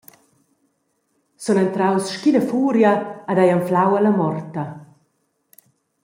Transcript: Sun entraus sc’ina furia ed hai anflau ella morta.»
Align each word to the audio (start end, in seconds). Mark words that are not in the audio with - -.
Sun 1.43 1.59
entraus 1.63 2.05
sc’ina 2.13 2.43
furia 2.49 2.91
ed 3.31 3.37
hai 3.39 3.49
anflau 3.57 3.91
ella 3.97 4.13
morta.» 4.19 4.63